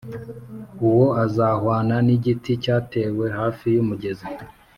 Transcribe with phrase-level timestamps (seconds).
[0.87, 4.27] Uwo azahwana n’igiti cyatewe hafi y’umugezi.